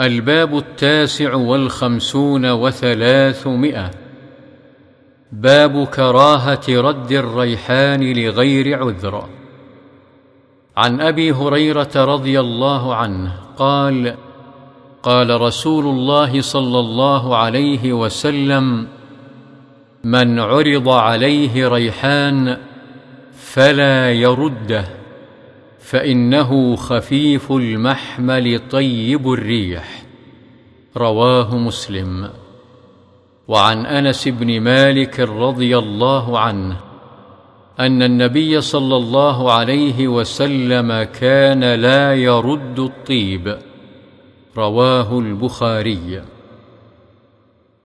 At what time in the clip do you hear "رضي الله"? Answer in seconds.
11.96-12.94, 35.20-36.38